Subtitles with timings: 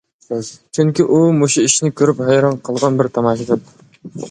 [0.77, 3.65] چۈنكى، ئۇ مۇشۇ ئىشنى كۆرۈپ ھەيران قالغان بىر تاماشىبىن.